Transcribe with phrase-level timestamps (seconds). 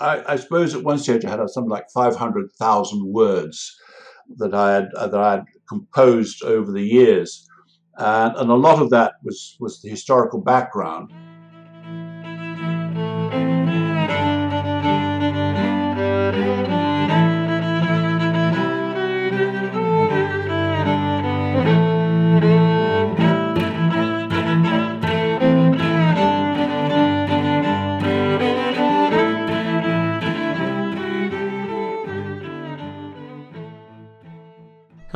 [0.00, 3.76] I, I, suppose at one stage I had something like 500,000 words
[4.36, 7.46] that I had uh, that I had composed over the years,
[7.96, 11.12] and, and a lot of that was was the historical background.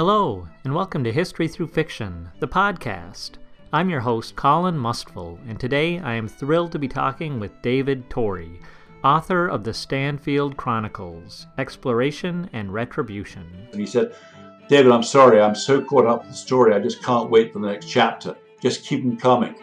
[0.06, 3.36] Hello, and welcome to History Through Fiction, the podcast.
[3.72, 8.10] I'm your host, Colin Mustful, and today I am thrilled to be talking with David
[8.10, 8.60] Tory,
[9.02, 13.46] author of the Stanfield Chronicles Exploration and Retribution.
[13.72, 14.14] And he said,
[14.68, 17.60] David, I'm sorry, I'm so caught up with the story, I just can't wait for
[17.60, 18.36] the next chapter.
[18.60, 19.54] Just keep them coming.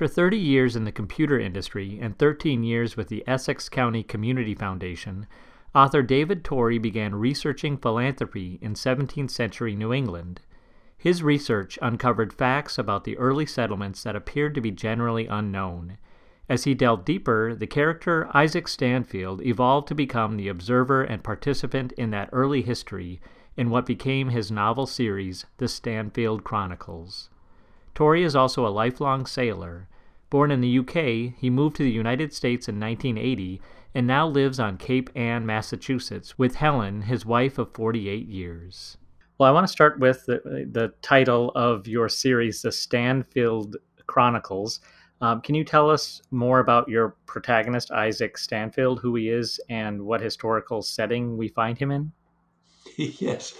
[0.00, 4.54] After 30 years in the computer industry and 13 years with the Essex County Community
[4.54, 5.26] Foundation,
[5.74, 10.40] author David Tory began researching philanthropy in 17th century New England.
[10.96, 15.98] His research uncovered facts about the early settlements that appeared to be generally unknown.
[16.48, 21.92] As he delved deeper, the character Isaac Stanfield evolved to become the observer and participant
[21.98, 23.20] in that early history
[23.54, 27.28] in what became his novel series, The Stanfield Chronicles.
[27.94, 29.88] Tory is also a lifelong sailor.
[30.30, 33.60] Born in the UK, he moved to the United States in 1980
[33.94, 38.96] and now lives on Cape Ann, Massachusetts, with Helen, his wife of 48 years.
[39.38, 44.80] Well, I want to start with the, the title of your series, The Stanfield Chronicles.
[45.20, 50.00] Um, can you tell us more about your protagonist, Isaac Stanfield, who he is, and
[50.00, 52.12] what historical setting we find him in?
[52.96, 53.54] yes.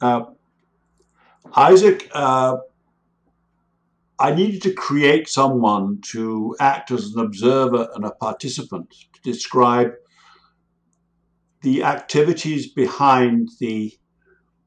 [0.00, 0.24] Uh,
[1.54, 2.58] Isaac uh,
[4.18, 9.92] I needed to create someone to act as an observer and a participant to describe
[11.60, 13.92] the activities behind the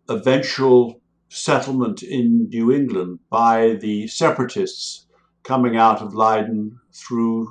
[0.07, 5.07] eventual settlement in New England by the separatists
[5.43, 7.47] coming out of Leiden through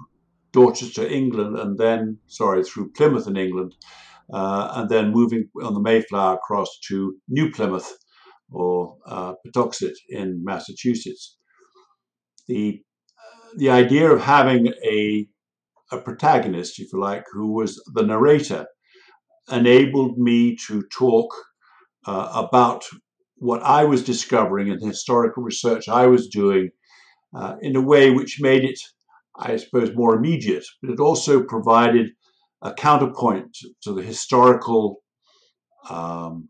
[0.52, 3.74] Dorchester, England, and then, sorry, through Plymouth in England,
[4.32, 7.98] uh, and then moving on the Mayflower across to New Plymouth
[8.50, 9.34] or uh,
[10.10, 11.37] in Massachusetts
[12.48, 12.82] the
[13.56, 15.28] the idea of having a
[15.90, 18.66] a protagonist, if you like, who was the narrator,
[19.50, 21.32] enabled me to talk
[22.06, 22.84] uh, about
[23.36, 26.70] what I was discovering and the historical research I was doing
[27.34, 28.78] uh, in a way which made it,
[29.38, 30.64] I suppose, more immediate.
[30.82, 32.10] But it also provided
[32.62, 35.02] a counterpoint to the historical
[35.88, 36.48] um,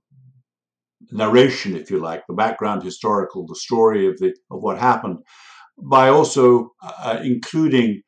[1.13, 5.19] narration, if you like, the background historical, the story of the of what happened,
[5.83, 8.03] by also uh, including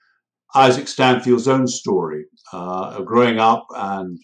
[0.55, 4.19] Isaac Stanfield's own story uh, of growing up and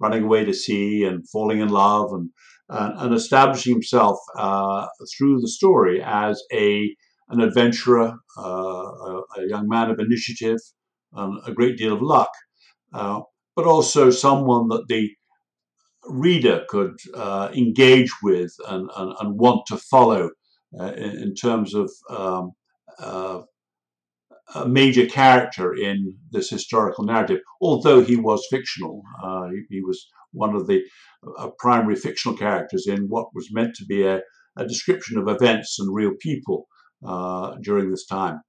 [0.00, 2.30] running away to sea and falling in love and
[2.70, 4.86] uh, and establishing himself uh,
[5.16, 6.94] through the story as a
[7.28, 10.58] an adventurer, uh, a, a, young man of initiative,
[11.12, 12.30] and a great deal of luck,
[12.94, 13.20] uh,
[13.56, 15.10] but also someone that the
[16.08, 16.96] reader could
[17.54, 20.30] engage with and, and, and, want to follow
[20.72, 22.52] in, in, terms of um,
[22.98, 23.42] uh,
[24.54, 29.02] a major character in this historical narrative, although he was fictional.
[29.22, 30.82] Uh, he, he, was one of the
[31.38, 34.20] uh, primary fictional characters in what was meant to be a,
[34.56, 36.66] a description of events and real people
[37.06, 38.40] uh, during this time.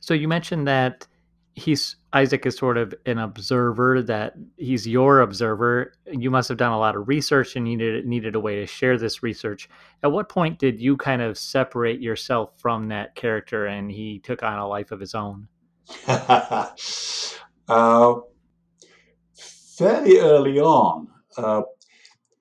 [0.00, 1.06] So you mentioned that
[1.54, 5.92] he's Isaac is sort of an observer that he's your observer.
[6.10, 8.98] You must have done a lot of research and needed needed a way to share
[8.98, 9.68] this research.
[10.02, 14.42] At what point did you kind of separate yourself from that character and he took
[14.42, 15.46] on a life of his own?
[16.08, 16.66] uh,
[19.78, 21.08] fairly early on.
[21.36, 21.62] Uh,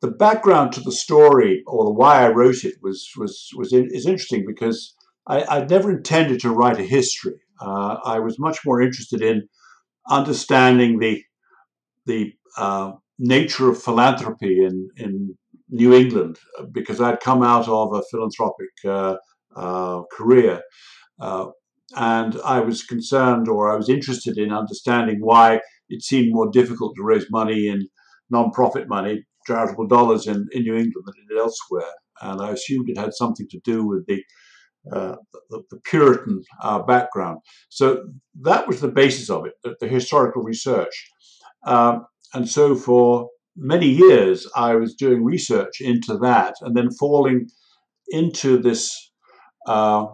[0.02, 4.08] the background to the story, or the why I wrote it, was was was is
[4.08, 4.96] interesting because
[5.28, 7.40] I, I'd never intended to write a history.
[7.62, 9.48] Uh, I was much more interested in
[10.10, 11.24] understanding the
[12.06, 15.38] the uh, nature of philanthropy in in
[15.70, 16.38] New England
[16.72, 19.16] because I'd come out of a philanthropic uh,
[19.56, 20.62] uh career.
[21.20, 21.48] Uh,
[21.96, 25.60] and I was concerned or I was interested in understanding why
[25.90, 27.88] it seemed more difficult to raise money in
[28.30, 31.92] non-profit money, charitable dollars in, in New England than it did elsewhere.
[32.22, 34.24] And I assumed it had something to do with the
[34.92, 35.16] uh,
[35.50, 37.40] the, the, Puritan uh, background.
[37.70, 38.06] So
[38.42, 41.12] that was the basis of it, the, the historical research.
[41.66, 47.50] Um, and so for many years, I was doing research into that and then falling
[48.10, 49.12] into this
[49.68, 50.06] uh,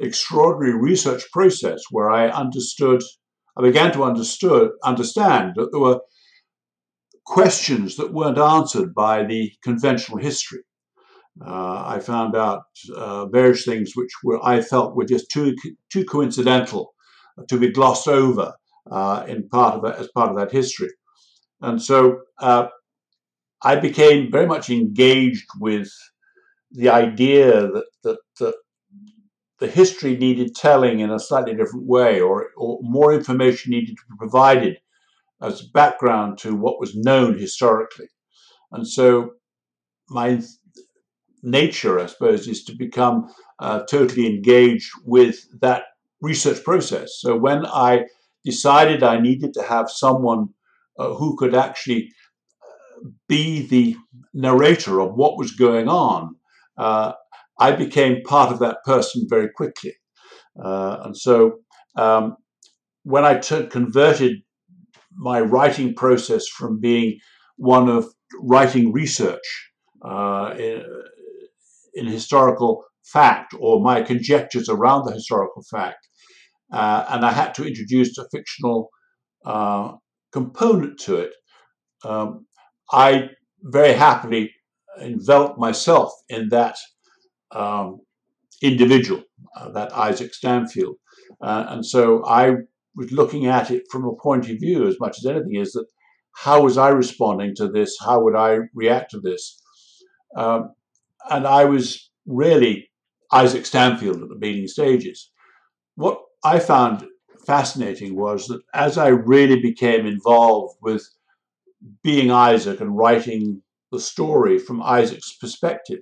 [0.00, 3.02] extraordinary research process where I understood,
[3.56, 6.00] I began to understood, understand that there were
[7.24, 10.60] questions that weren't answered by the conventional history.
[11.44, 12.62] Uh, I found out
[12.94, 15.54] uh, various things which were I felt were just too
[15.92, 16.94] too coincidental
[17.48, 18.54] to be glossed over
[18.90, 20.90] uh, in part of that, as part of that history,
[21.60, 22.68] and so uh,
[23.62, 25.90] I became very much engaged with
[26.70, 28.54] the idea that, that, that
[29.58, 34.02] the history needed telling in a slightly different way, or, or more information needed to
[34.10, 34.76] be provided
[35.40, 38.08] as background to what was known historically.
[38.72, 39.30] And so
[40.10, 40.40] my
[41.46, 43.28] nature, I suppose, is to become
[43.60, 45.84] uh, totally engaged with that
[46.20, 47.18] research process.
[47.20, 48.06] So when I
[48.44, 50.48] decided I needed to have someone
[50.98, 52.10] uh, who could actually
[52.62, 53.96] uh, be the
[54.34, 56.36] narrator of what was going on,
[56.76, 57.12] uh,
[57.58, 59.94] I became part of that person very quickly.
[60.62, 61.60] Uh, and so
[61.96, 62.36] um,
[63.04, 64.42] when I t- converted
[65.14, 67.18] my writing process from being
[67.56, 68.06] one of
[68.40, 69.70] writing research
[70.02, 70.54] uh,
[71.96, 76.08] in, historical fact or my conjectures around the historical fact,
[76.72, 78.90] uh, and I had to introduce a fictional
[79.44, 79.92] uh,
[80.32, 81.32] component to it,
[82.04, 82.46] um,
[82.90, 83.30] I
[83.62, 84.52] very happily
[85.00, 86.76] enveloped myself in that
[87.52, 88.00] um,
[88.62, 89.22] individual,
[89.56, 90.96] uh, that Isaac Stanfield.
[91.40, 92.56] Uh, and so I
[92.94, 95.86] was looking at it from a point of view as much as anything is that
[96.34, 97.96] how was I responding to this?
[97.98, 99.60] How would I react to this?
[100.36, 100.74] Um,
[101.30, 102.90] and I was really
[103.32, 105.30] Isaac Stanfield at the beginning stages.
[105.96, 107.06] What I found
[107.46, 111.08] fascinating was that as I really became involved with
[112.02, 113.62] being Isaac and writing
[113.92, 116.00] the story from Isaac's perspective,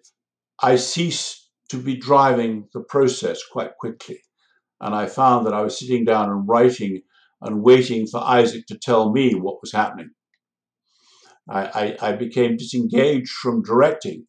[0.60, 4.20] I ceased to be driving the process quite quickly.
[4.80, 7.02] And I found that I was sitting down and writing
[7.40, 10.10] and waiting for Isaac to tell me what was happening.
[11.48, 14.26] I, I, I became disengaged from directing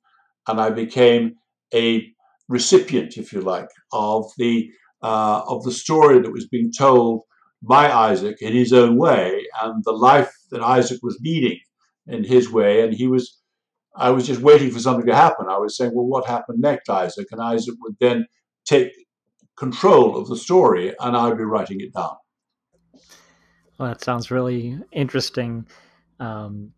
[0.47, 1.35] and I became
[1.73, 2.07] a
[2.47, 4.69] recipient, if you like, of the
[5.01, 7.23] uh, of the story that was being told
[7.61, 11.59] by Isaac in his own way and the life that Isaac was leading
[12.07, 12.81] in his way.
[12.81, 13.41] And he was
[13.95, 15.47] I was just waiting for something to happen.
[15.49, 17.27] I was saying, well, what happened next, Isaac?
[17.31, 18.25] And Isaac would then
[18.65, 18.91] take
[19.57, 22.15] control of the story and I'd be writing it down.
[23.77, 25.67] Well, that sounds really interesting.
[26.19, 26.71] Um,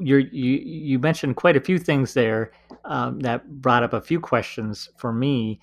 [0.00, 2.52] you you mentioned quite a few things there
[2.84, 5.60] um, that brought up a few questions for me.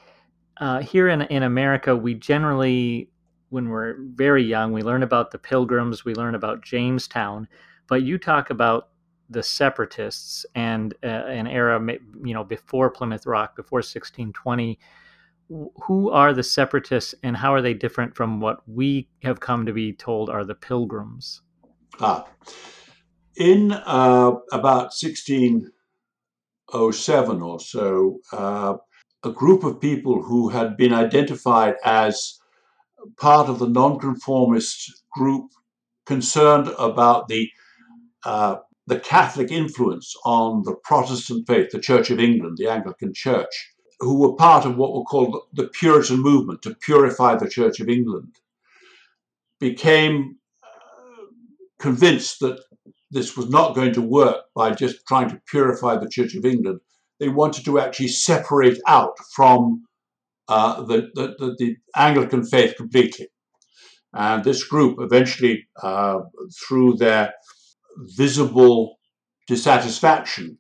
[0.58, 3.10] Uh, here in in America, we generally,
[3.50, 7.48] when we're very young, we learn about the Pilgrims, we learn about Jamestown,
[7.88, 8.90] but you talk about
[9.30, 11.80] the separatists and uh, an era
[12.24, 14.80] you know before Plymouth Rock before 1620
[15.84, 19.74] who are the separatists and how are they different from what we have come to
[19.74, 21.42] be told are the pilgrims
[22.00, 22.28] ah
[23.40, 28.76] in uh, about 1607 or so uh,
[29.24, 32.40] a group of people who had been identified as
[33.18, 35.52] part of the nonconformist group
[36.06, 37.50] concerned about the
[38.26, 43.72] uh, the Catholic influence on the Protestant faith, the Church of England, the Anglican Church,
[44.00, 47.88] who were part of what were called the Puritan movement to purify the Church of
[47.88, 48.36] England,
[49.60, 51.26] became uh,
[51.78, 52.60] convinced that
[53.12, 56.80] this was not going to work by just trying to purify the Church of England.
[57.20, 59.86] They wanted to actually separate out from
[60.48, 63.28] uh, the, the, the, Anglican faith completely.
[64.14, 66.22] And this group eventually, uh,
[66.60, 67.34] through their
[68.18, 68.98] visible
[69.48, 70.58] dissatisfaction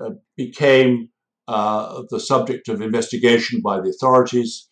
[0.00, 1.10] uh, became
[1.48, 4.68] uh, the subject of investigation by the authorities,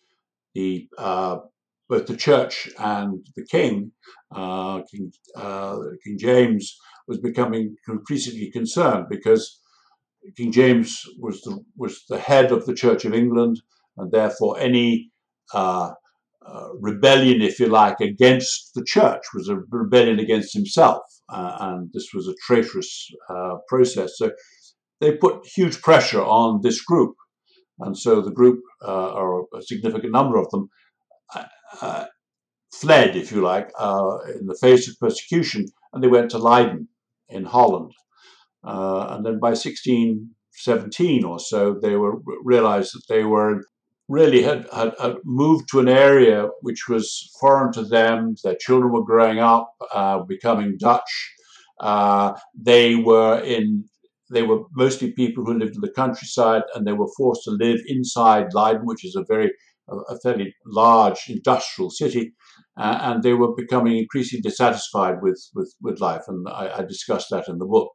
[0.55, 1.37] the uh,
[1.87, 3.91] both the church and the king.
[4.35, 5.11] Uh, king,
[6.03, 9.59] king James was becoming increasingly concerned because
[10.35, 13.61] King James was the was the head of the Church of England,
[13.97, 15.11] and therefore any
[15.53, 15.91] uh,
[16.45, 21.89] uh, rebellion, if you like, against the church was a rebellion against himself, uh, and
[21.93, 24.17] this was a traitorous uh, process.
[24.17, 24.31] So
[24.99, 27.15] they put huge pressure on this group,
[27.79, 30.69] and so the group, uh, or a significant number of them,
[31.81, 32.05] uh,
[32.73, 33.69] fled, if you like,
[34.39, 36.87] in the face of persecution, and they went to Leiden
[37.29, 37.91] in Holland.
[38.63, 43.61] Uh, and then by 1617 or so, they were realized that they were
[44.07, 48.35] really had, had, had, moved to an area which was foreign to them.
[48.43, 51.33] Their children were growing up, uh, becoming Dutch.
[51.79, 53.85] Uh, they were in.
[54.31, 57.79] They were mostly people who lived in the countryside, and they were forced to live
[57.85, 59.51] inside Leiden, which is a very,
[59.87, 62.33] a fairly large industrial city,
[62.77, 66.23] uh, and they were becoming increasingly dissatisfied with with, with life.
[66.27, 67.91] And I, I discussed that in the book.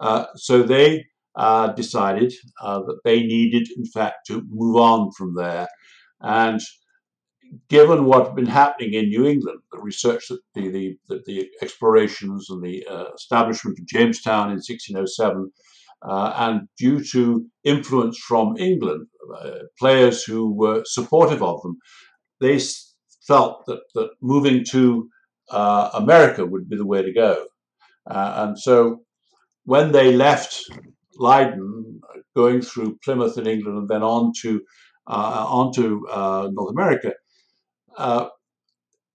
[0.00, 1.04] Uh, so they
[1.36, 5.68] uh, decided uh, that they needed, in fact, to move on from there.
[6.20, 6.60] And
[7.68, 11.48] given what had been happening in New England, the research that the, the, the, the
[11.62, 15.50] explorations and the uh, establishment of Jamestown in 1607,
[16.02, 19.06] uh, and due to influence from England,
[19.40, 21.76] uh, players who were supportive of them,
[22.40, 22.58] they
[23.26, 25.08] felt that, that moving to
[25.50, 27.46] uh, America would be the way to go.
[28.06, 29.00] and so
[29.64, 30.62] when they left
[31.18, 32.00] Leiden,
[32.34, 34.62] going through Plymouth in England and then on to
[35.06, 37.12] uh, onto uh, North America,
[37.96, 38.28] uh,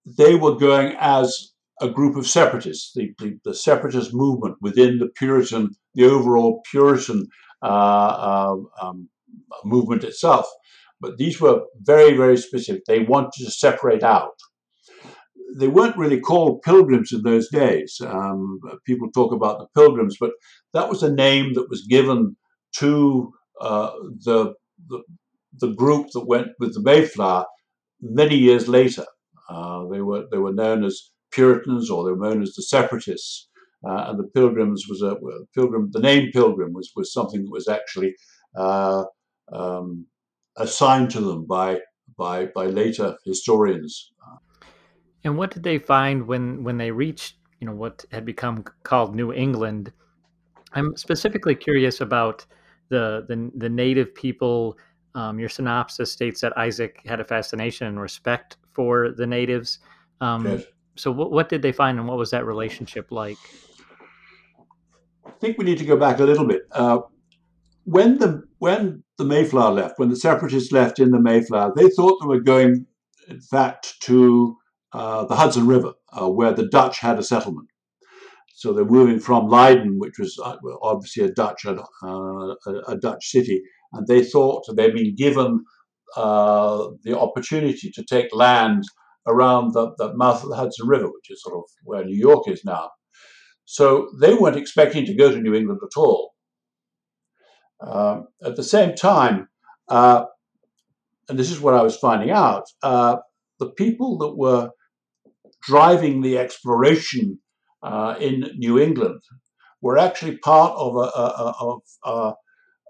[0.06, 5.08] they were going as a group of separatists, the, the, the, separatist movement within the
[5.16, 7.26] Puritan, the overall Puritan
[7.62, 9.08] uh, um,
[9.64, 10.46] movement itself.
[11.02, 12.84] But these were very, very specific.
[12.86, 14.34] They wanted to separate out
[15.56, 18.00] they weren't really called pilgrims in those days.
[18.04, 20.32] Um, people talk about the pilgrims, but
[20.72, 22.36] that was a name that was given
[22.76, 23.90] to uh,
[24.24, 24.54] the,
[24.88, 25.02] the,
[25.60, 27.44] the group that went with the Mayflower
[28.00, 29.04] many years later.
[29.48, 33.48] Uh, they were they were known as Puritans, or they were known as the Separatists.
[33.86, 35.16] Uh, and the Pilgrims was a
[35.54, 35.90] pilgrim.
[35.90, 38.14] The name Pilgrim was was something that was actually
[38.56, 39.04] uh,
[39.52, 40.06] um,
[40.56, 41.80] assigned to them by
[42.16, 44.12] by by later historians.
[45.24, 49.14] And what did they find when when they reached, you know, what had become called
[49.14, 49.92] New England?
[50.74, 52.44] I'm specifically curious about
[52.88, 54.78] the the, the native people.
[55.14, 59.78] Um, your synopsis states that Isaac had a fascination and respect for the natives.
[60.22, 60.62] Um, yes.
[60.96, 63.36] So, what, what did they find, and what was that relationship like?
[65.26, 66.62] I think we need to go back a little bit.
[66.72, 67.00] Uh,
[67.84, 72.18] when the when the Mayflower left, when the separatists left in the Mayflower, they thought
[72.20, 72.86] they were going,
[73.28, 74.56] in fact, to
[74.92, 77.68] uh, the Hudson River, uh, where the Dutch had a settlement.
[78.54, 82.54] So they're moving from Leiden, which was uh, obviously a Dutch uh, a,
[82.88, 83.62] a, Dutch city,
[83.92, 85.64] and they thought they'd been given
[86.16, 88.84] uh, the opportunity to take land
[89.26, 92.48] around the, the mouth of the Hudson River, which is sort of where New York
[92.48, 92.90] is now.
[93.64, 96.32] So they weren't expecting to go to New England at all.
[97.82, 99.48] Uh, at the same time,
[99.88, 100.24] uh,
[101.28, 103.16] and this is what I was finding out, uh,
[103.58, 104.70] the people that were
[105.62, 107.40] driving the exploration
[107.82, 109.20] uh, in New England
[109.80, 111.10] were actually part of a,
[112.04, 112.34] a,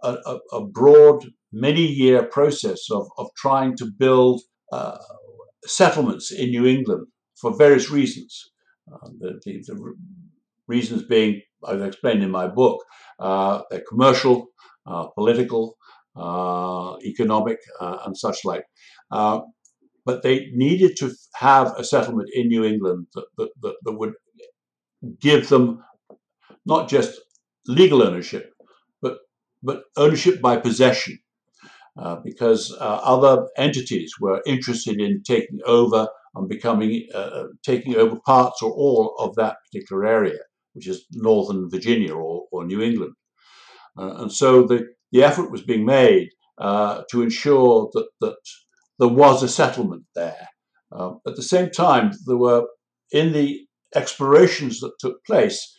[0.05, 4.99] a, a, broad, many year process of, of trying to build uh,
[5.65, 7.07] settlements in New England
[7.37, 8.51] for various reasons.
[8.93, 9.95] Uh, the, the, the,
[10.69, 12.83] reasons being, as I explained in my book,
[13.19, 14.49] they're commercial,
[15.15, 15.77] political,
[16.17, 18.65] uh, economic, and such like
[20.05, 24.15] but they needed to have a settlement in New England that, that, that, that would
[25.21, 25.83] give them
[26.67, 27.21] not just
[27.67, 28.53] legal ownership,
[29.01, 29.19] but,
[29.63, 31.19] but ownership by possession.
[31.99, 38.17] Uh, because uh, other entities were interested in taking over and becoming uh, taking over
[38.25, 40.39] parts or all of that particular area,
[40.73, 43.13] which is northern Virginia or, or New England.
[43.99, 48.37] Uh, and so the, the effort was being made uh, to ensure that, that
[48.99, 50.49] there was a settlement there.
[50.91, 52.67] Uh, at the same time, there were,
[53.11, 55.75] in the explorations that took place,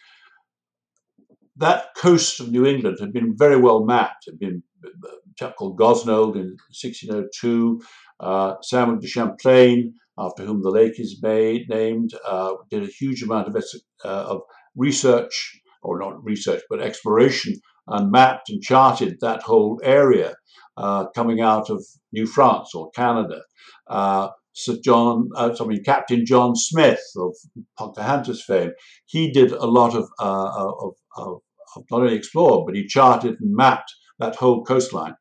[1.57, 4.25] that coast of New England had been very well mapped.
[4.25, 4.89] Had been a
[5.37, 7.81] chap called Gosnold in 1602,
[8.19, 13.23] uh, Samuel de Champlain, after whom the lake is made, named, uh, did a huge
[13.23, 13.55] amount of,
[14.03, 14.41] uh, of
[14.75, 17.53] research, or not research, but exploration,
[17.87, 20.33] and mapped and charted that whole area
[20.77, 23.41] uh, coming out of New France or Canada.
[23.87, 27.35] Uh, Sir John, uh, I mean Captain John Smith of
[27.77, 28.71] Pocahontas fame,
[29.05, 31.41] he did a lot of, uh, of, of,
[31.75, 35.15] of, not only explore, but he charted and mapped that whole coastline.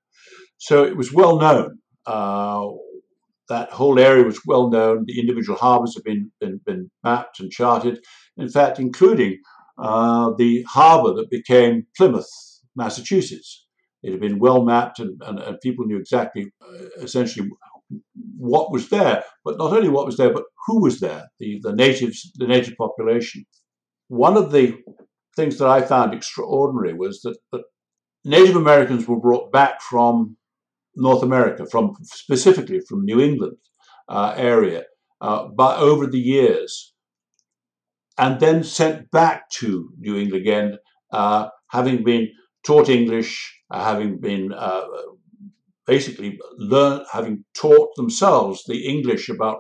[0.58, 1.78] So it was well known.
[2.06, 2.68] Uh,
[3.48, 5.04] that whole area was well known.
[5.06, 8.00] The individual harbours have been, been, been mapped and charted.
[8.36, 9.38] In fact, including
[9.78, 12.30] uh, the harbour that became Plymouth,
[12.76, 13.66] Massachusetts.
[14.02, 17.48] It had been well mapped, and, and, and people knew exactly, uh, essentially,
[18.36, 21.72] what was there, but not only what was there, but who was there, the, the
[21.72, 23.44] natives, the native population.
[24.08, 24.78] One of the
[25.36, 27.62] things that I found extraordinary was that, that
[28.24, 30.36] Native Americans were brought back from
[30.96, 33.56] North America, from specifically from New England
[34.08, 34.84] uh, area,
[35.20, 36.92] uh, but over the years,
[38.18, 40.78] and then sent back to New England again,
[41.12, 42.28] uh, having been
[42.64, 44.84] taught English, uh, having been uh,
[45.86, 49.58] basically learn, having taught themselves the English about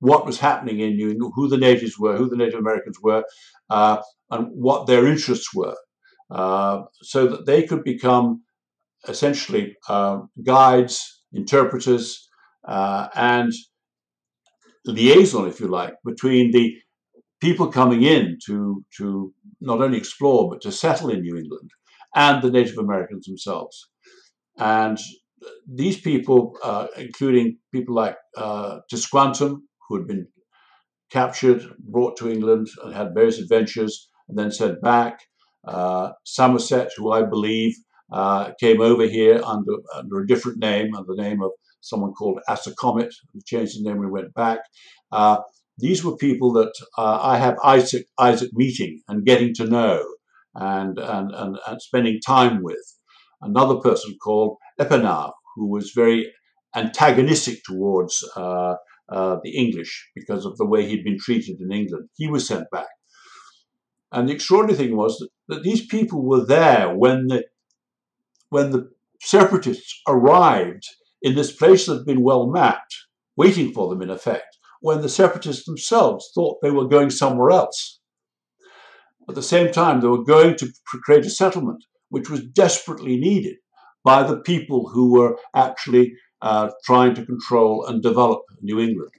[0.00, 3.24] what was happening in New England, who the natives were, who the Native Americans were,
[3.70, 3.96] uh,
[4.30, 5.76] and what their interests were,
[7.02, 8.42] so that they could become
[9.08, 12.28] essentially uh, guides, interpreters,
[12.66, 13.52] uh, and
[14.84, 16.76] liaison, if you like, between the
[17.40, 21.70] people coming in to, to not only explore but to settle in New England
[22.16, 23.88] and the Native Americans themselves.
[24.58, 24.98] And
[25.72, 29.58] these people, uh, including people like uh, Tisquantum,
[29.88, 30.26] who had been
[31.12, 35.20] captured, brought to England, and had various adventures, and then sent back.
[35.66, 36.12] Uh,
[36.96, 37.74] who I believe
[38.12, 42.38] uh, came over here under, under a different name, under the name of someone called
[42.48, 43.10] Assacomet.
[43.34, 44.60] We changed his name when we went back.
[45.10, 45.38] Uh,
[45.78, 50.04] these were people that uh, I have Isaac, Isaac meeting and getting to know
[50.56, 52.98] and, and, and, and spending time with.
[53.42, 56.32] Another person called Epenar, who was very
[56.74, 58.74] antagonistic towards uh,
[59.10, 62.08] uh, the English because of the way he'd been treated in England.
[62.16, 62.86] He was sent back.
[64.12, 67.44] And the extraordinary thing was that, that these people were there when the
[68.48, 70.84] when the separatists arrived
[71.20, 72.94] in this place that had been well mapped,
[73.36, 78.00] waiting for them in effect, when the separatists themselves thought they were going somewhere else.
[79.28, 80.72] At the same time, they were going to
[81.04, 83.56] create a settlement which was desperately needed
[84.04, 89.10] by the people who were actually uh, trying to control and develop New England.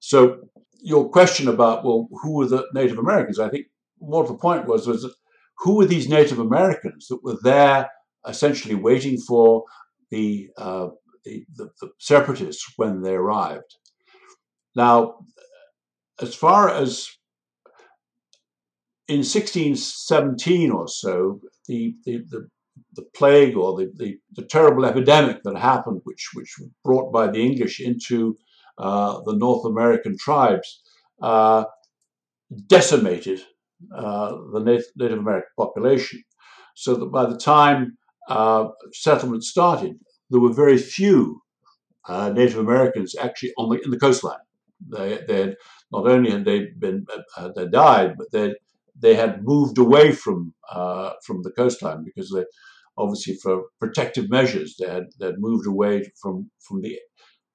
[0.00, 0.40] So,
[0.82, 3.38] your question about, well, who were the Native Americans?
[3.38, 5.14] I think what the point was, was that
[5.60, 7.88] who were these Native Americans that were there
[8.28, 9.64] essentially waiting for
[10.10, 10.88] the, uh,
[11.24, 13.76] the, the, the separatists when they arrived.
[14.76, 15.20] Now,
[16.20, 17.08] as far as
[19.08, 22.48] in 1617 or so, the, the, the,
[22.94, 27.26] the plague or the, the, the, terrible epidemic that happened, which, which was brought by
[27.26, 28.36] the English into
[28.78, 30.82] uh, the North American tribes,
[31.22, 31.64] uh,
[32.66, 33.40] decimated
[33.94, 36.22] uh, the Native, Native American population.
[36.74, 37.96] So that by the time
[38.28, 39.98] uh, settlement started,
[40.30, 41.42] there were very few
[42.08, 44.38] uh, Native Americans actually on the in the coastline.
[44.88, 45.56] They, they had
[45.92, 48.54] not only had they been uh, they died, but they
[49.00, 52.44] they had moved away from uh, from the coastline because they
[52.96, 56.98] obviously for protective measures they had they had moved away from from the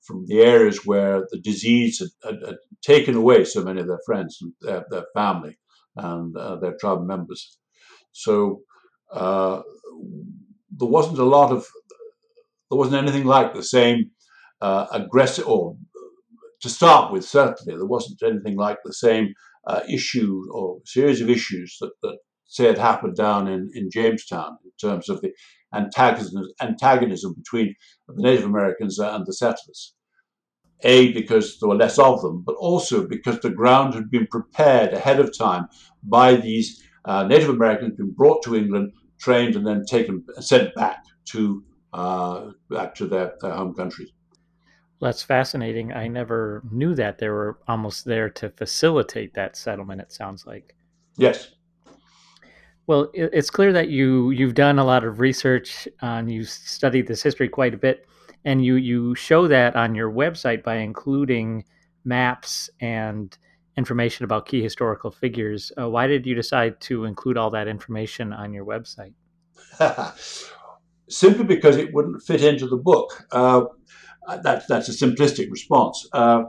[0.04, 4.02] from the areas where the disease had, had, had taken away so many of their
[4.06, 5.58] friends and their, their family
[5.96, 7.60] and uh, their tribe members.
[8.12, 8.62] So
[9.14, 9.62] uh,
[10.76, 11.68] there wasn't a lot of
[12.70, 14.12] there wasn't anything like the same
[14.62, 15.76] uh, aggressive or
[16.62, 19.34] to start with certainly there wasn't anything like the same
[19.68, 24.72] uh, issue or series of issues that, that say happened down in, in Jamestown in
[24.82, 25.32] terms of the
[25.74, 27.76] antagonism, antagonism between
[28.08, 29.94] the Native Americans and the settlers.
[30.82, 34.94] A, because there were less of them, but also because the ground had been prepared
[34.94, 35.68] ahead of time
[36.04, 41.04] by these uh, Native Americans, been brought to England trained and then taken sent back
[41.26, 44.12] to uh, back to their, their home countries.
[45.02, 45.94] That's fascinating.
[45.94, 50.02] I never knew that they were almost there to facilitate that settlement.
[50.02, 50.76] It sounds like.
[51.18, 51.52] Yes.
[52.86, 57.22] Well, it's clear that you you've done a lot of research and you've studied this
[57.22, 58.08] history quite a bit,
[58.46, 61.64] and you you show that on your website by including
[62.04, 63.38] maps and
[63.78, 65.72] information about key historical figures.
[65.80, 69.14] Uh, why did you decide to include all that information on your website?
[71.10, 73.26] Simply because it wouldn't fit into the book.
[73.32, 73.66] Uh,
[74.38, 76.08] that, that's a simplistic response.
[76.14, 76.44] Uh,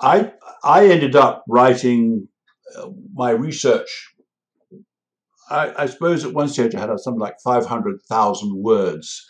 [0.00, 0.32] I,
[0.64, 2.28] I ended up writing
[2.76, 4.14] uh, my research.
[5.50, 9.26] I, I, suppose at one stage I had something like 500,000 words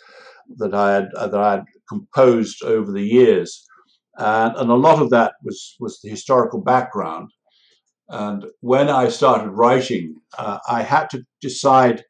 [0.58, 3.64] that I had, that I had composed over the years.
[4.18, 7.30] And, and a lot of that was, was the historical background.
[8.10, 12.04] And when I started writing, uh, I had to decide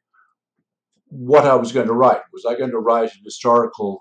[1.10, 2.20] what I was going to write.
[2.32, 4.00] Was I going to write an historical,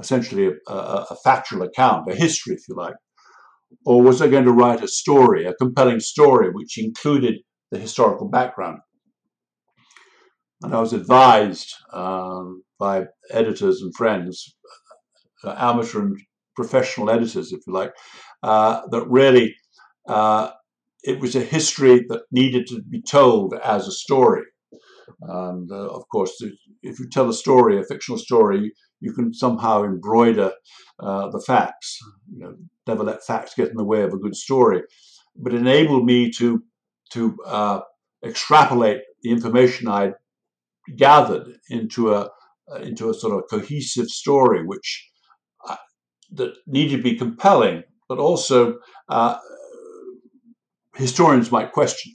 [0.00, 2.94] essentially a, a, a, factual account, a history, if you like,
[3.84, 7.36] or was I going to write a story, a compelling story, which included
[7.70, 8.78] the historical background?
[10.62, 14.56] And I was advised um, by editors and friends
[15.44, 16.20] uh, amateur and
[16.56, 17.92] professional editors, if you like,
[18.42, 19.54] uh, that really
[20.08, 20.50] uh,
[21.04, 24.42] it was a history that needed to be told as a story.
[25.20, 26.32] And uh, of course,
[26.82, 30.52] if you tell a story, a fictional story, you can somehow embroider
[31.00, 31.98] uh, the facts.
[32.32, 32.54] You know,
[32.86, 34.82] never let facts get in the way of a good story.
[35.36, 36.62] But it enabled me to
[37.12, 37.80] to uh,
[38.24, 40.14] extrapolate the information I'd
[40.96, 42.30] gathered into a
[42.82, 45.10] into a sort of cohesive story, which
[45.68, 45.76] uh,
[46.32, 49.38] that needed to be compelling, but also uh,
[50.94, 52.12] historians might question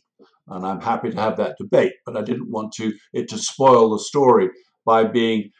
[0.48, 1.94] and I'm happy to have that debate.
[2.06, 4.50] But I didn't want to it to spoil the story
[4.86, 5.52] by being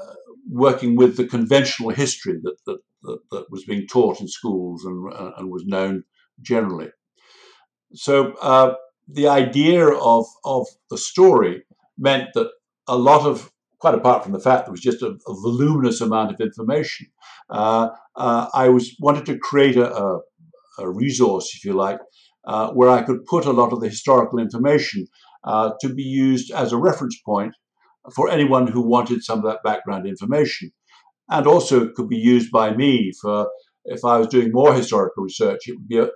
[0.00, 0.14] uh,
[0.50, 5.12] working with the conventional history that, that that, that was being taught in schools and
[5.12, 6.04] uh, and was known
[6.40, 6.90] generally.
[7.94, 8.74] So uh,
[9.08, 11.62] the idea of of the story
[11.98, 12.50] meant that
[12.88, 13.52] a lot of
[13.82, 17.08] quite apart from the fact there was just a, a voluminous amount of information,
[17.50, 20.20] uh, uh, I was wanted to create a, a,
[20.78, 21.98] a resource, if you like,
[22.44, 25.06] uh, where I could put a lot of the historical information
[25.44, 27.54] uh, to be used as a reference point
[28.14, 30.72] for anyone who wanted some of that background information.
[31.28, 33.48] And also it could be used by me for
[33.84, 36.08] if I was doing more historical research, it would be a,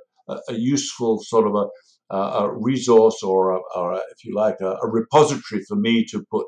[0.48, 5.62] a useful sort of a, a resource or, a, or if you like, a, repository
[5.66, 6.46] for me to put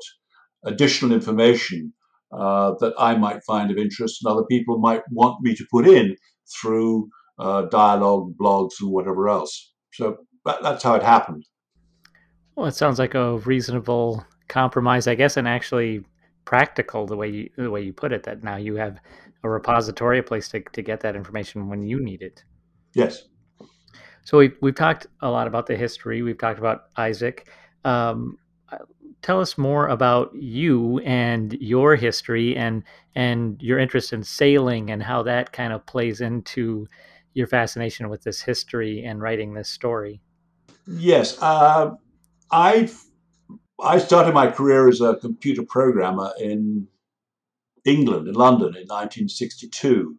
[0.65, 1.93] additional information
[2.31, 5.87] uh, that I might find of interest and other people might want me to put
[5.87, 6.15] in
[6.61, 9.73] through uh, dialogue, blogs, and whatever else.
[9.93, 11.45] So that, that's how it happened.
[12.55, 16.03] Well, it sounds like a reasonable compromise, I guess, and actually
[16.45, 18.23] practical the way you the way you put it.
[18.23, 18.99] That now you have
[19.43, 22.43] a repository, a place to, to get that information when you need it.
[22.93, 23.23] Yes.
[24.25, 26.21] So we've we've talked a lot about the history.
[26.21, 27.47] We've talked about Isaac.
[27.85, 28.37] Um,
[29.21, 32.83] tell us more about you and your history and
[33.15, 36.87] and your interest in sailing and how that kind of plays into
[37.39, 40.21] your fascination with this history and writing this story.
[40.85, 41.91] Yes, uh,
[42.51, 42.89] I
[43.81, 46.87] I started my career as a computer programmer in
[47.85, 50.17] England, in London, in 1962.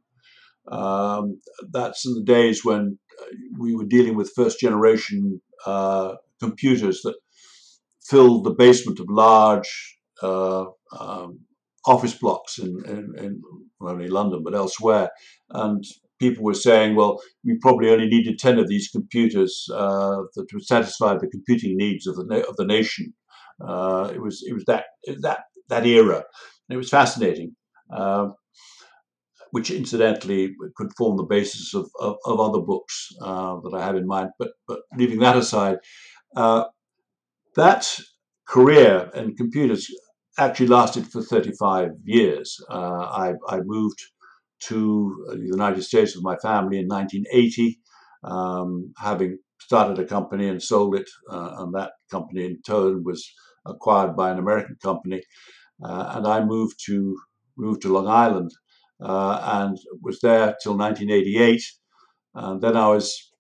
[0.71, 3.25] Um, that's in the days when uh,
[3.59, 7.17] we were dealing with first generation uh, computers that
[8.03, 10.67] filled the basement of large uh,
[10.99, 11.41] um,
[11.87, 13.43] office blocks in, in, in,
[13.81, 15.11] not only London but elsewhere.
[15.51, 15.85] And
[16.21, 20.65] people were saying, well, we probably only needed 10 of these computers uh, that would
[20.67, 23.13] satisfy the computing needs of the, na- of the nation.
[23.67, 24.85] Uh, it was it was that
[25.21, 26.17] that that era.
[26.17, 27.55] And it was fascinating,
[27.95, 28.29] uh,
[29.51, 33.97] which incidentally could form the basis of, of, of other books uh, that I have
[33.97, 34.31] in mind.
[34.39, 35.79] But but leaving that aside,
[36.37, 36.65] uh,
[37.57, 37.99] that
[38.47, 39.91] career in computers
[40.39, 42.59] actually lasted for 35 years.
[42.71, 44.01] Uh, I, I moved
[44.69, 47.79] to the United States with my family in 1980,
[48.25, 53.31] um, having started a company and sold it, uh, and that company in turn was
[53.67, 55.23] acquired by an American company.
[55.83, 57.17] Uh, and I moved to
[57.57, 58.51] moved to Long Island
[59.03, 61.63] uh, and was there till 1988.
[62.35, 63.33] And then I was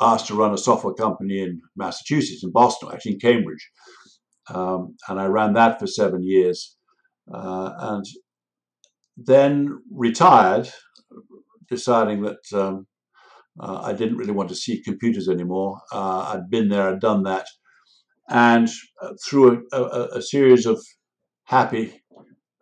[0.00, 3.70] asked to run a software company in Massachusetts, in Boston, actually in Cambridge.
[4.52, 6.76] Um, and I ran that for seven years.
[7.32, 8.04] Uh, and
[9.16, 10.68] then retired,
[11.68, 12.86] deciding that um,
[13.60, 15.80] uh, I didn't really want to see computers anymore.
[15.92, 17.46] Uh, I'd been there, I'd done that.
[18.28, 18.68] And
[19.02, 20.82] uh, through a, a, a, series of
[21.44, 22.02] happy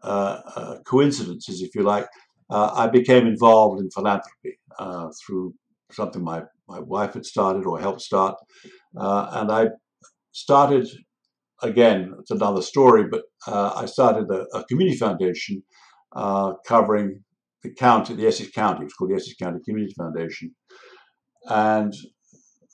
[0.03, 2.09] uh, uh, coincidences, if you like,
[2.49, 4.59] uh, I became involved in philanthropy
[5.25, 5.55] through
[5.93, 8.37] something my, my wife had started or helped start.
[8.95, 9.69] and I
[10.33, 10.89] started,
[11.63, 15.63] again, it's another story, but I started a, a community foundation
[16.13, 17.23] uh, covering
[17.63, 18.83] the county, the Essex County.
[18.83, 20.55] It was called the Essex County Community Foundation,
[21.45, 21.95] and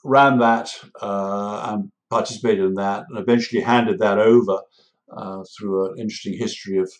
[0.03, 0.69] ran that
[1.01, 4.61] uh, and participated in that, and eventually handed that over
[5.15, 6.91] uh, through an interesting history of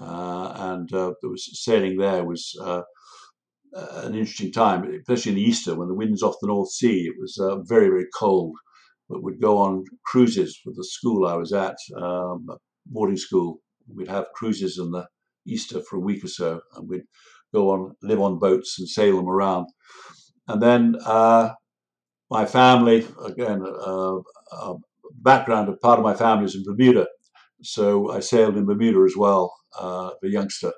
[0.00, 2.82] Uh, and uh, there was sailing there was uh,
[3.74, 7.06] an interesting time, especially in the Easter when the wind's off the North Sea.
[7.06, 8.56] It was uh, very very cold,
[9.08, 12.46] but we'd go on cruises with the school I was at, um,
[12.86, 13.60] boarding school.
[13.94, 15.06] We'd have cruises in the
[15.46, 17.04] Easter for a week or so, and we'd
[17.54, 19.66] go on live on boats and sail them around.
[20.48, 21.54] And then uh,
[22.30, 24.16] my family, again, uh,
[24.52, 24.74] uh,
[25.22, 27.06] background of part of my family is in Bermuda,
[27.62, 30.72] so I sailed in Bermuda as well, uh, a youngster.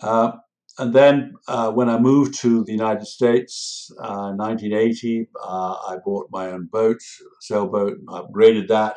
[0.00, 0.32] Uh,
[0.78, 5.98] and then uh, when I moved to the United States uh, in 1980, uh, I
[6.04, 7.00] bought my own boat,
[7.40, 8.96] sailboat, and upgraded that.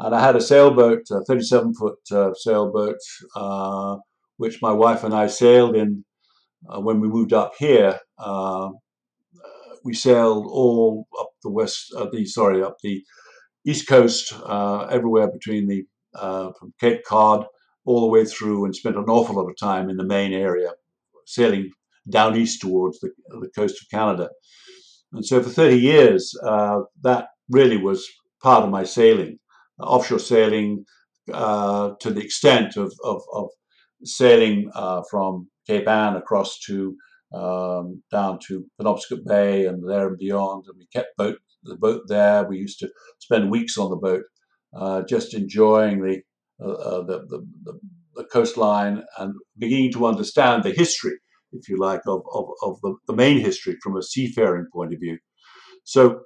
[0.00, 1.98] And I had a sailboat, a 37 foot
[2.36, 2.96] sailboat,
[4.40, 6.04] which my wife and I sailed in
[6.68, 7.98] uh, when we moved up here.
[9.84, 11.78] we sailed all up the west,
[12.12, 13.02] the sorry, up the
[13.66, 14.24] east coast,
[14.96, 15.80] everywhere between the
[16.58, 17.46] from Cape Cod
[17.84, 20.70] all the way through and spent an awful lot of time in the Maine area,
[21.26, 21.70] sailing
[22.08, 24.28] down east towards the, the coast of Canada.
[25.12, 28.08] And so for 30 years, uh, that really was
[28.42, 29.38] part of my sailing,
[29.80, 30.84] uh, offshore sailing
[31.32, 33.48] uh, to the extent of, of, of
[34.04, 36.96] sailing uh, from Cape Ann across to
[37.32, 40.64] um, down to Penobscot Bay and there and beyond.
[40.66, 42.44] And we kept boat, the boat there.
[42.44, 44.24] We used to spend weeks on the boat,
[44.76, 46.22] uh, just enjoying the
[46.62, 47.80] uh, uh, the, the, the,
[48.16, 51.16] the, coastline and beginning to understand the history,
[51.52, 55.00] if you like, of, of, of the, the Maine history from a seafaring point of
[55.00, 55.16] view.
[55.84, 56.20] So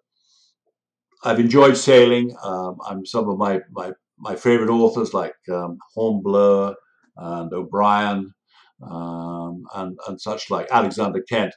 [1.23, 2.35] I've enjoyed sailing.
[2.43, 6.75] Um, I'm some of my, my, my favorite authors like um, Hornblower
[7.16, 8.33] and O'Brien
[8.83, 11.55] um, and, and such like Alexander Kent,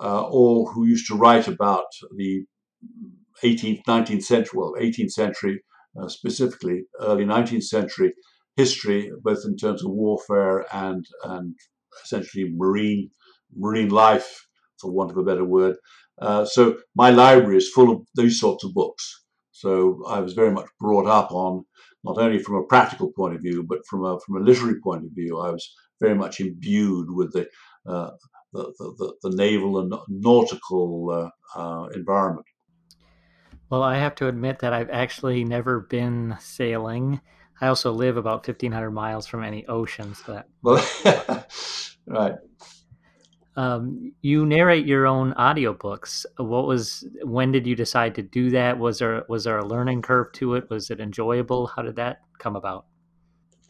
[0.00, 1.86] uh, all who used to write about
[2.16, 2.44] the
[3.42, 5.62] 18th, 19th century, well, 18th century
[6.00, 8.12] uh, specifically early 19th century
[8.56, 11.54] history, both in terms of warfare and and
[12.02, 13.10] essentially marine
[13.54, 14.46] marine life,
[14.80, 15.76] for want of a better word.
[16.20, 19.24] Uh, so my library is full of those sorts of books.
[19.50, 21.64] So I was very much brought up on
[22.04, 25.04] not only from a practical point of view, but from a from a literary point
[25.04, 25.38] of view.
[25.38, 27.48] I was very much imbued with the
[27.86, 28.10] uh,
[28.52, 32.46] the, the, the, naval and nautical uh, uh, environment.
[33.70, 37.22] Well, I have to admit that I've actually never been sailing.
[37.60, 40.14] I also live about 1,500 miles from any ocean.
[40.14, 40.48] So that...
[40.62, 40.84] Well,
[42.06, 42.34] right.
[43.54, 46.24] Um, you narrate your own audiobooks.
[46.38, 48.78] What was when did you decide to do that?
[48.78, 50.70] Was there was there a learning curve to it?
[50.70, 51.66] Was it enjoyable?
[51.66, 52.86] How did that come about?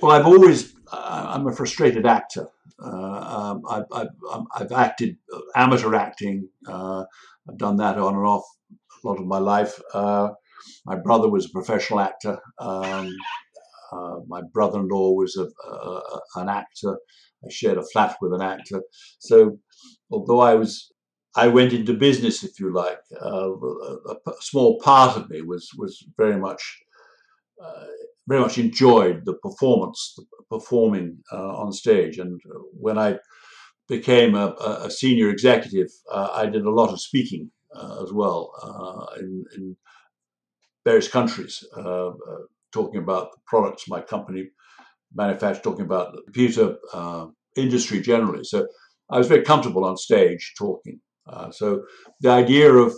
[0.01, 2.49] Well, I've always I'm a frustrated actor.
[2.83, 5.17] Uh, um, I've, I've, I've, acted
[5.55, 6.49] amateur acting.
[6.67, 7.05] Uh,
[7.49, 9.81] I've done that on and off a lot of my life.
[9.95, 10.31] Uh,
[10.85, 12.39] my brother was a professional actor.
[12.59, 13.15] Um,
[13.93, 16.99] uh, my brother-in-law was a, an actor.
[17.45, 18.83] I shared a flat with an actor.
[19.19, 19.59] So,
[20.11, 20.93] although I was,
[21.35, 23.01] I went into business, if you like.
[23.21, 26.63] Uh, a, a, small part of me was was very much,
[27.63, 27.87] uh,
[28.29, 32.19] very much enjoyed the performance, the performing uh, on stage.
[32.19, 32.41] And
[32.73, 33.19] when I
[33.89, 38.53] became a, a senior executive, uh, I did a lot of speaking uh, as well
[38.63, 39.77] uh, in, in,
[40.85, 41.65] various countries,
[42.73, 44.51] talking about the products my company
[45.15, 48.45] manufactured, talking about the computer uh, industry generally.
[48.45, 48.67] So
[49.11, 51.01] I was very comfortable on stage talking.
[51.27, 51.83] Uh, so
[52.21, 52.95] the idea of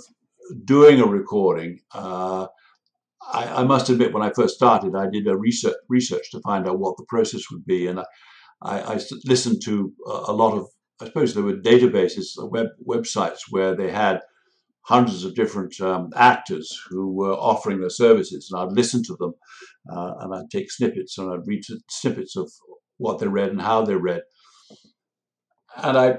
[0.65, 2.47] doing a recording, uh,
[3.33, 6.69] I, I, must admit, when I first started, I did a research research to find
[6.69, 8.05] out what the process would be, and I,
[8.63, 10.69] I, I listened to a, a, lot of.
[11.01, 14.21] I suppose there were databases, web websites where they had
[14.87, 19.35] hundreds of different um, actors who were offering their services, and I'd listen to them,
[19.91, 22.51] uh, and I'd take snippets and I'd read snippets of
[22.99, 24.23] what they read and how they read,
[25.77, 26.19] and I.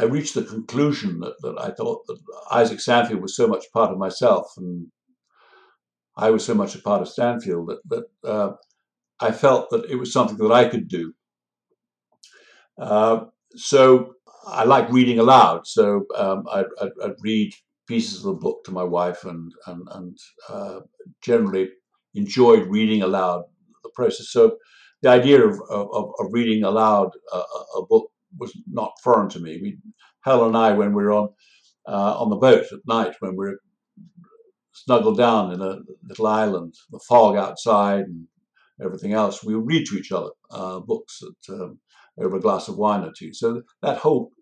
[0.00, 2.20] I reached the conclusion that, that I thought that
[2.52, 4.86] Isaac Stanfield was so much part of myself, and
[6.16, 8.52] I was so much a part of Stanfield that, that uh,
[9.18, 11.14] I felt that it was something that I could do.
[12.80, 13.24] Uh,
[13.56, 14.14] so
[14.50, 17.52] I like reading aloud, so um, I'd, I'd, I'd, read
[17.86, 20.80] pieces of the book to my wife and and, and uh,
[21.22, 21.70] generally
[22.14, 23.44] enjoyed reading aloud
[23.82, 24.30] the process.
[24.30, 24.56] So
[25.02, 29.58] the idea of, of, of reading aloud a, a, book was not foreign to me.
[29.62, 29.78] We,
[30.24, 31.28] Helen and I, when we were on
[31.86, 33.60] uh, on the boat at night, when we were
[34.72, 38.26] snuggled down in a little island, the fog outside and
[38.82, 41.78] everything else, we read to each other uh, books at, um,
[42.18, 43.32] over a glass of wine or two.
[43.32, 44.32] So that whole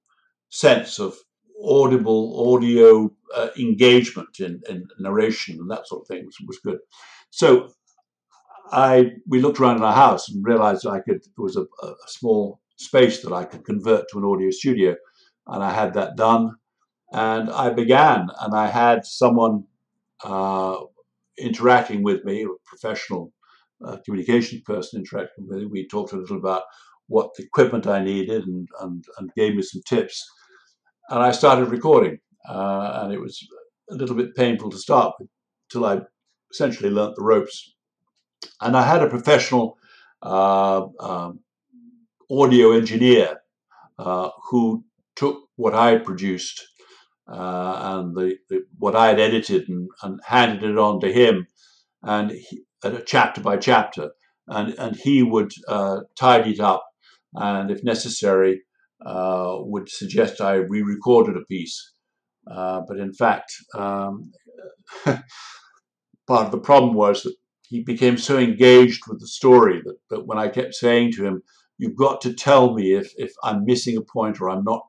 [0.50, 1.14] sense of
[1.62, 6.78] audible audio uh, engagement in, in, narration and that sort of thing was, was good.
[7.30, 7.70] So
[8.70, 11.94] I we looked around in our house and realized I could there was a, a,
[12.06, 14.96] small space that I could convert to an audio studio,
[15.46, 16.56] and I had that done.
[17.12, 19.64] And I began, and I had someone
[20.24, 20.78] uh,
[21.38, 23.32] interacting with me, a professional
[23.85, 25.66] uh, communications person interacting with me.
[25.66, 26.62] We talked a little about
[27.09, 30.28] what equipment I needed and, and, and gave me some tips.
[31.08, 33.46] And I started recording, uh, and it was
[33.90, 35.14] a little bit painful to start
[35.70, 36.00] till I
[36.50, 37.74] essentially learnt the ropes.
[38.60, 39.78] And I had a professional
[40.22, 41.40] uh, um,
[42.28, 43.38] audio engineer
[43.98, 46.66] uh, who took what I produced
[47.28, 51.46] uh, and the, the, what I had edited and, and, handed it on to him,
[52.02, 52.62] and he,
[53.04, 54.10] chapter by chapter,
[54.46, 56.86] and and he would uh, tidy it up,
[57.34, 58.62] and if necessary,
[59.04, 61.92] uh, would suggest I re-recorded a piece.
[62.50, 64.32] Uh, but in fact, um,
[65.04, 67.35] part of the problem was that
[67.68, 71.42] he became so engaged with the story that, that when I kept saying to him,
[71.78, 74.82] "You've got to tell me if if I'm missing a point or I'm not,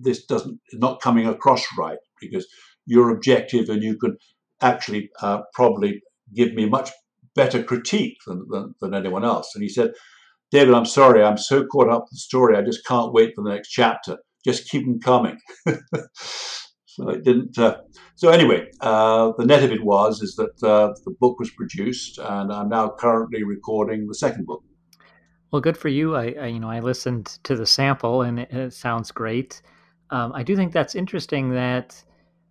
[0.00, 2.46] this doesn't not coming across right because
[2.86, 4.16] you're objective and you can
[4.62, 6.02] actually uh, probably
[6.34, 6.90] give me much
[7.34, 9.92] better critique than, than, than anyone else." And he said,
[10.54, 13.42] "David, I'm sorry, I'm so caught up with the story, I just can't wait for
[13.42, 14.18] the next chapter.
[14.44, 15.36] Just keep them coming."
[16.86, 17.58] so it didn't.
[17.58, 17.78] Uh,
[18.14, 22.18] so anyway, uh, the net of it was is that uh, the book was produced,
[22.18, 24.62] and I'm now currently recording the second book.
[25.50, 26.14] Well, good for you.
[26.14, 29.60] I, I you know I listened to the sample, and it, it sounds great.
[30.10, 32.00] Um, I do think that's interesting that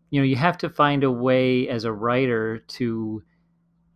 [0.10, 3.24] you know you have to find a way as a writer to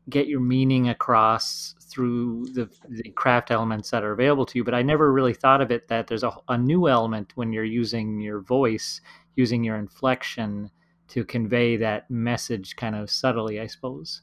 [0.10, 4.74] get your meaning across through the, the craft elements that are available to you but
[4.74, 8.20] i never really thought of it that there's a, a new element when you're using
[8.20, 9.02] your voice
[9.36, 10.70] using your inflection
[11.08, 14.22] to convey that message kind of subtly, I suppose.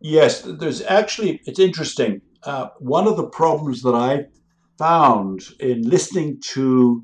[0.00, 2.20] Yes, there's actually, it's interesting.
[2.42, 4.26] Uh, one of the problems that I
[4.78, 7.02] found in listening to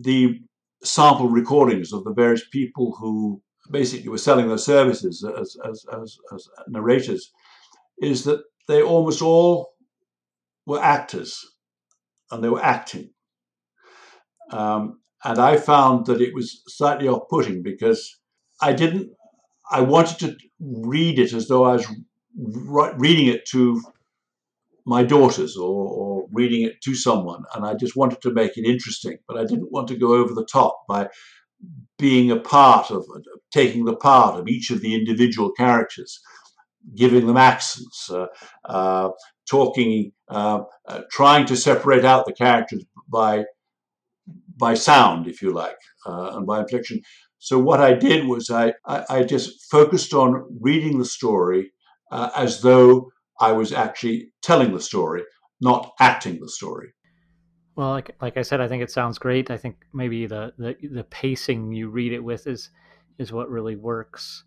[0.00, 0.40] the
[0.82, 6.18] sample recordings of the various people who basically were selling their services as, as, as,
[6.34, 7.32] as narrators
[8.00, 9.70] is that they almost all
[10.66, 11.44] were actors
[12.30, 13.10] and they were acting.
[14.50, 18.18] Um, and I found that it was slightly off putting because
[18.60, 19.10] I didn't,
[19.70, 21.86] I wanted to read it as though I was
[22.36, 23.82] reading it to
[24.86, 27.42] my daughters or, or, reading it to someone.
[27.54, 30.34] And I just wanted to make it interesting, but I didn't want to go over
[30.34, 31.08] the top by
[31.98, 33.04] being a part of,
[33.52, 36.20] taking the part of each of the individual characters,
[36.94, 38.26] giving them accents, uh,
[38.64, 39.10] uh,
[39.50, 43.44] talking, uh, uh trying to separate out the characters by
[44.56, 47.00] by sound, if you like, uh, and by inflection.
[47.38, 51.70] So what I did was I, I, I just focused on reading the story
[52.10, 55.22] uh, as though I was actually telling the story,
[55.60, 56.92] not acting the story.
[57.78, 59.52] Well, like like I said, I think it sounds great.
[59.52, 62.70] I think maybe the the, the pacing you read it with is
[63.18, 64.42] is what really works.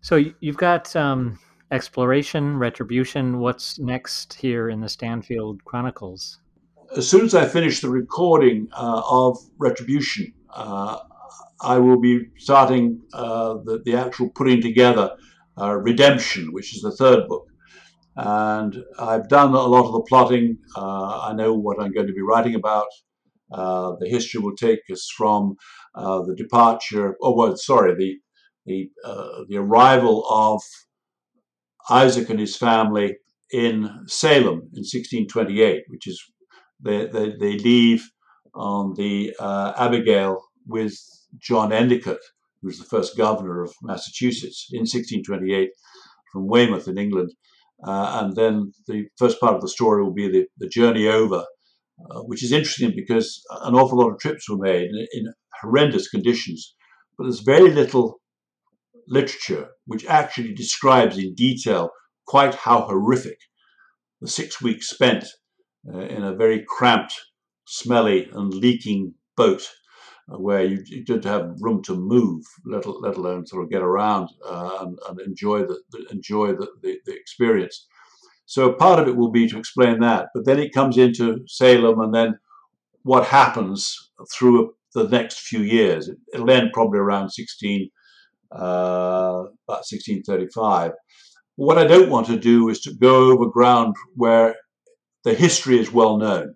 [0.00, 1.38] So you've got um,
[1.70, 3.38] exploration, retribution.
[3.38, 6.40] What's next here in the Stanfield Chronicles?
[6.96, 10.98] as soon as I finish the recording uh, of Retribution, uh,
[11.60, 15.10] I will be starting uh, the, the, actual putting together
[15.60, 17.45] uh, Redemption, which is the third book.
[18.16, 20.58] And I've done a lot of the plotting.
[20.76, 22.86] Uh, I know what I'm going to be writing about.
[23.52, 25.54] Uh, the history will take us from
[25.94, 28.16] the departure, oh, well, sorry, the,
[28.64, 28.90] the,
[29.48, 30.62] the arrival of
[31.88, 33.16] Isaac and his family
[33.52, 36.20] in Salem in 1628, which is
[36.80, 38.08] they, they, they leave
[38.54, 40.98] on the uh, Abigail with
[41.38, 42.18] John Endicott,
[42.60, 45.70] who was the first governor of Massachusetts in 1628
[46.32, 47.32] from Weymouth in England.
[47.84, 51.44] Uh, and then the first part of the story will be the, the journey over,
[52.10, 56.08] uh, which is interesting because an awful lot of trips were made in, in horrendous
[56.08, 56.74] conditions.
[57.16, 58.20] But there's very little
[59.08, 61.90] literature which actually describes in detail
[62.26, 63.38] quite how horrific
[64.20, 65.24] the six weeks spent
[65.92, 67.14] uh, in a very cramped,
[67.66, 69.68] smelly, and leaking boat
[70.28, 74.28] where you, you didn't have room to move, let, let alone sort of get around
[74.44, 77.86] uh, and, and, enjoy the, the enjoy the, the, the, experience.
[78.44, 82.00] So part of it will be to explain that, but then it comes into Salem
[82.00, 82.38] and then
[83.02, 86.08] what happens through the next few years.
[86.08, 87.88] It, will end probably around 16,
[88.52, 90.92] uh, about 1635.
[91.54, 94.56] What I don't want to do is to go over ground where
[95.22, 96.55] the history is well known.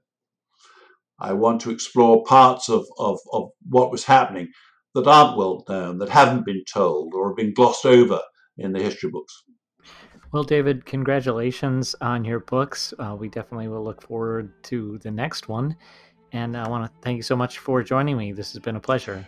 [1.21, 4.49] I want to explore parts of, of, of what was happening
[4.95, 8.21] that aren't well known, that haven't been told, or have been glossed over
[8.59, 9.45] in the history books.
[10.33, 12.95] Well, David, congratulations on your books.
[12.99, 15.77] Uh, we definitely will look forward to the next one.
[16.33, 18.33] And I want to thank you so much for joining me.
[18.33, 19.27] This has been a pleasure.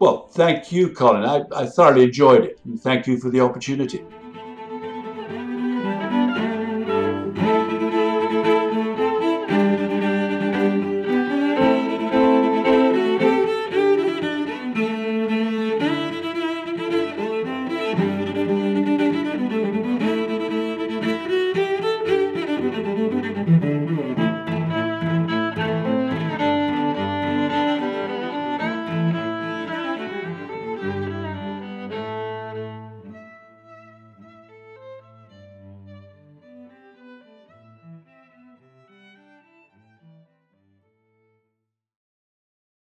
[0.00, 1.24] Well, thank you, Colin.
[1.24, 2.58] I, I thoroughly enjoyed it.
[2.64, 4.04] And thank you for the opportunity.